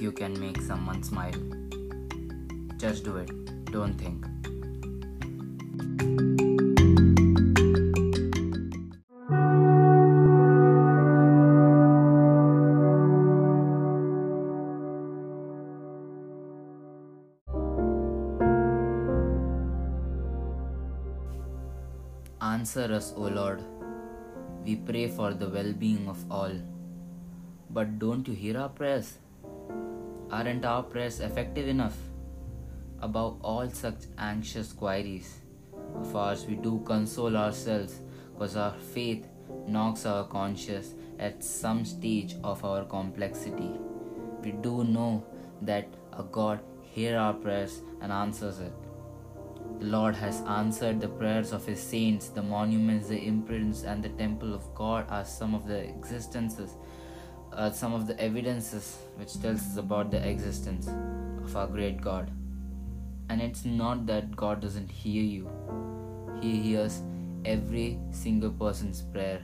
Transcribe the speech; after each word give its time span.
you 0.00 0.12
can 0.12 0.38
make 0.38 0.60
someone 0.60 1.02
smile. 1.02 1.32
Just 2.76 3.04
do 3.04 3.16
it, 3.16 3.30
don't 3.72 3.94
think. 3.94 4.24
Answer 22.40 22.92
us, 22.92 23.12
O 23.16 23.22
Lord. 23.22 23.62
We 24.64 24.76
pray 24.76 25.08
for 25.08 25.32
the 25.32 25.48
well 25.48 25.72
being 25.72 26.08
of 26.08 26.18
all. 26.30 26.52
But 27.70 27.98
don't 27.98 28.26
you 28.28 28.34
hear 28.34 28.58
our 28.58 28.68
prayers? 28.68 29.18
Aren't 30.30 30.64
our 30.64 30.82
prayers 30.82 31.20
effective 31.20 31.68
enough? 31.68 31.96
Above 33.00 33.40
all 33.42 33.68
such 33.70 34.06
anxious 34.18 34.72
queries 34.72 35.38
of 35.94 36.14
ours, 36.14 36.46
we 36.46 36.56
do 36.56 36.82
console 36.84 37.36
ourselves 37.36 38.00
because 38.32 38.56
our 38.56 38.74
faith 38.94 39.26
knocks 39.66 40.04
our 40.06 40.24
conscience 40.24 40.94
at 41.18 41.42
some 41.42 41.84
stage 41.84 42.36
of 42.44 42.64
our 42.64 42.84
complexity. 42.84 43.70
We 44.42 44.52
do 44.52 44.84
know 44.84 45.24
that 45.62 45.88
a 46.12 46.22
God 46.22 46.60
hears 46.82 47.16
our 47.16 47.34
prayers 47.34 47.80
and 48.00 48.12
answers 48.12 48.60
it. 48.60 48.72
The 49.80 49.86
Lord 49.86 50.14
has 50.16 50.40
answered 50.42 51.00
the 51.00 51.08
prayers 51.08 51.52
of 51.52 51.64
His 51.64 51.80
saints. 51.80 52.28
The 52.28 52.42
monuments, 52.42 53.08
the 53.08 53.18
imprints, 53.18 53.84
and 53.84 54.02
the 54.02 54.08
temple 54.10 54.54
of 54.54 54.74
God 54.74 55.06
are 55.08 55.24
some 55.24 55.54
of 55.54 55.66
the 55.66 55.78
existences, 55.78 56.76
some 57.66 57.94
of 57.94 58.06
the 58.06 58.18
evidences 58.20 58.98
which 59.16 59.40
tells 59.42 59.60
us 59.60 59.76
about 59.76 60.10
the 60.10 60.28
existence 60.28 60.88
of 61.44 61.56
our 61.56 61.66
great 61.66 62.00
God. 62.00 62.30
And 63.28 63.42
it's 63.42 63.64
not 63.64 64.06
that 64.06 64.34
God 64.36 64.60
doesn't 64.60 64.90
hear 64.90 65.22
you; 65.22 65.50
He 66.40 66.52
hears 66.66 67.02
every 67.44 67.98
single 68.10 68.50
person's 68.50 69.02
prayer, 69.02 69.42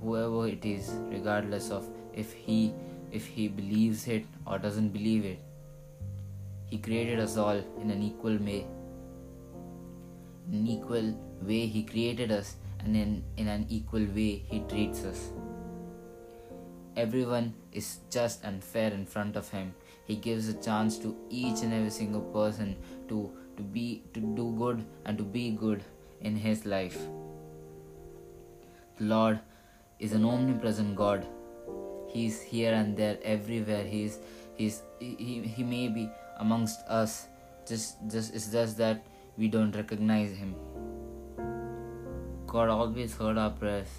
whoever 0.00 0.46
it 0.48 0.64
is, 0.64 0.90
regardless 1.18 1.70
of 1.70 1.88
if 2.14 2.32
he 2.32 2.72
if 3.20 3.26
he 3.26 3.48
believes 3.48 4.06
it 4.08 4.24
or 4.46 4.58
doesn't 4.58 4.90
believe 4.90 5.24
it. 5.24 5.40
He 6.70 6.78
created 6.78 7.18
us 7.18 7.36
all 7.36 7.60
in 7.82 7.90
an 7.90 8.00
equal 8.00 8.36
way. 8.36 8.64
In 10.48 10.58
an 10.60 10.66
equal 10.66 11.14
way, 11.42 11.66
He 11.66 11.82
created 11.82 12.30
us, 12.30 12.56
and 12.78 12.96
in, 12.96 13.24
in 13.36 13.48
an 13.48 13.66
equal 13.68 14.06
way, 14.18 14.44
He 14.48 14.60
treats 14.68 15.04
us. 15.04 15.30
Everyone 17.02 17.52
is 17.72 17.88
just 18.10 18.44
and 18.44 18.62
fair 18.62 18.90
in 18.92 19.04
front 19.06 19.36
of 19.36 19.48
Him. 19.48 19.74
He 20.04 20.16
gives 20.16 20.48
a 20.48 20.54
chance 20.54 20.98
to 20.98 21.16
each 21.30 21.62
and 21.62 21.72
every 21.72 21.90
single 21.90 22.22
person 22.38 22.76
to, 23.08 23.30
to 23.56 23.62
be 23.62 24.02
to 24.14 24.20
do 24.20 24.54
good 24.58 24.84
and 25.04 25.16
to 25.16 25.24
be 25.24 25.50
good 25.52 25.84
in 26.20 26.36
His 26.36 26.66
life. 26.66 26.98
The 28.98 29.06
Lord 29.14 29.40
is 29.98 30.12
an 30.12 30.24
omnipresent 30.24 30.94
God. 30.96 31.26
He's 32.08 32.42
here 32.42 32.74
and 32.74 32.96
there 32.96 33.18
everywhere. 33.22 33.84
He's 33.84 34.18
he's 34.60 34.82
he, 34.98 35.40
he 35.56 35.64
may 35.64 35.88
be 35.88 36.08
amongst 36.38 36.86
us 37.00 37.28
just 37.66 37.96
just 38.14 38.34
it's 38.34 38.48
just 38.52 38.76
that 38.76 39.04
we 39.38 39.48
don't 39.56 39.76
recognize 39.80 40.36
him 40.42 40.54
god 42.52 42.72
always 42.76 43.16
heard 43.20 43.38
our 43.44 43.52
prayers 43.62 43.92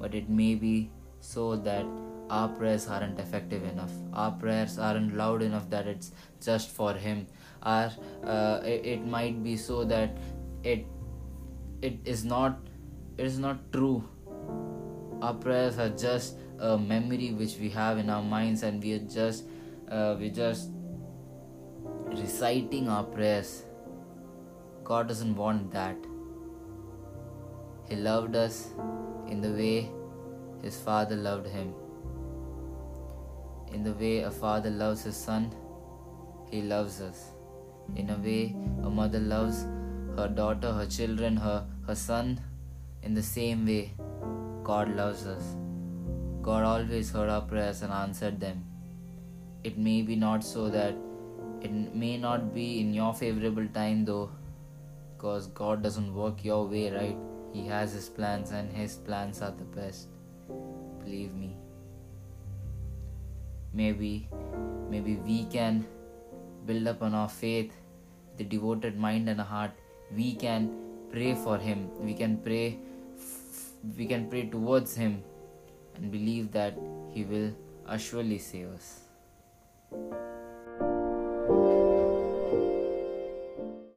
but 0.00 0.14
it 0.20 0.28
may 0.42 0.54
be 0.54 0.74
so 1.20 1.44
that 1.68 1.84
our 2.30 2.48
prayers 2.48 2.88
aren't 2.88 3.18
effective 3.20 3.64
enough 3.64 3.92
our 4.12 4.32
prayers 4.32 4.78
aren't 4.78 5.16
loud 5.16 5.42
enough 5.42 5.68
that 5.70 5.86
it's 5.86 6.12
just 6.40 6.70
for 6.70 6.92
him 6.94 7.26
our 7.62 7.90
uh, 8.24 8.60
it, 8.64 8.86
it 8.94 9.06
might 9.06 9.42
be 9.42 9.56
so 9.56 9.84
that 9.84 10.16
it 10.62 10.86
it 11.82 11.98
is 12.04 12.24
not 12.24 12.58
it 13.16 13.26
is 13.26 13.38
not 13.38 13.58
true 13.72 14.02
our 15.22 15.34
prayers 15.34 15.78
are 15.78 15.90
just 15.90 16.36
a 16.58 16.76
memory 16.78 17.32
which 17.32 17.56
we 17.58 17.68
have 17.68 17.98
in 17.98 18.10
our 18.10 18.22
minds 18.22 18.62
and 18.62 18.82
we 18.82 18.94
are 18.94 19.06
just 19.20 19.44
uh, 19.90 20.16
we 20.18 20.30
just 20.30 20.70
reciting 22.08 22.88
our 22.88 23.04
prayers. 23.04 23.62
God 24.84 25.08
doesn't 25.08 25.36
want 25.36 25.70
that. 25.72 25.96
He 27.88 27.96
loved 27.96 28.36
us 28.36 28.68
in 29.28 29.40
the 29.40 29.50
way 29.50 29.90
his 30.62 30.76
father 30.76 31.16
loved 31.16 31.46
him. 31.46 31.74
In 33.72 33.82
the 33.82 33.92
way 33.92 34.22
a 34.22 34.30
father 34.30 34.70
loves 34.70 35.04
his 35.04 35.16
son, 35.16 35.52
he 36.50 36.62
loves 36.62 37.00
us. 37.00 37.30
In 37.94 38.10
a 38.10 38.16
way 38.16 38.56
a 38.82 38.90
mother 38.90 39.20
loves 39.20 39.64
her 40.16 40.28
daughter, 40.28 40.72
her 40.72 40.86
children, 40.86 41.36
her, 41.36 41.66
her 41.86 41.94
son, 41.94 42.40
in 43.02 43.14
the 43.14 43.22
same 43.22 43.66
way 43.66 43.92
God 44.64 44.94
loves 44.96 45.26
us. 45.26 45.56
God 46.42 46.64
always 46.64 47.10
heard 47.10 47.28
our 47.28 47.42
prayers 47.42 47.82
and 47.82 47.92
answered 47.92 48.40
them. 48.40 48.64
It 49.64 49.76
may 49.76 50.02
be 50.02 50.16
not 50.16 50.44
so 50.44 50.68
that 50.70 50.94
it 51.60 51.72
may 51.94 52.16
not 52.16 52.54
be 52.54 52.80
in 52.80 52.94
your 52.94 53.12
favorable 53.14 53.66
time 53.68 54.04
though, 54.04 54.30
because 55.16 55.48
God 55.48 55.82
doesn't 55.82 56.14
work 56.14 56.44
your 56.44 56.66
way, 56.66 56.90
right? 56.90 57.16
He 57.52 57.66
has 57.66 57.92
His 57.92 58.08
plans, 58.08 58.50
and 58.50 58.72
His 58.72 58.96
plans 58.96 59.40
are 59.42 59.50
the 59.50 59.64
best. 59.64 60.08
Believe 61.04 61.34
me. 61.34 61.56
Maybe, 63.78 64.26
maybe 64.90 65.16
we 65.16 65.44
can 65.44 65.84
build 66.64 66.88
up 66.88 67.02
on 67.02 67.14
our 67.14 67.28
faith, 67.28 67.74
the 68.38 68.44
devoted 68.44 68.98
mind 68.98 69.28
and 69.28 69.40
heart. 69.40 69.72
We 70.20 70.34
can 70.34 70.70
pray 71.10 71.34
for 71.34 71.58
Him. 71.58 71.90
We 72.00 72.14
can 72.14 72.38
pray. 72.38 72.78
We 73.98 74.06
can 74.06 74.28
pray 74.30 74.46
towards 74.46 74.94
Him, 74.96 75.22
and 75.96 76.10
believe 76.10 76.52
that 76.52 76.78
He 77.12 77.24
will 77.24 77.52
surely 77.98 78.38
save 78.38 78.68
us. 78.70 78.88